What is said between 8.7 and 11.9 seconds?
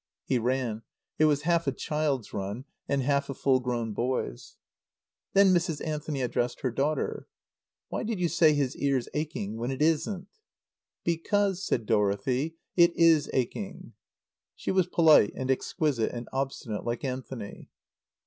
ear's aching when it isn't?" "Because," said